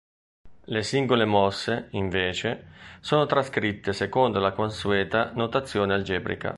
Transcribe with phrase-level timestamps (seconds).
[0.63, 2.69] Le singole mosse, invece,
[3.01, 6.49] sono trascritte secondo la consueta notazione algebrica.